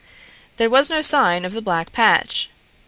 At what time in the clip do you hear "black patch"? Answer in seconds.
1.61-2.49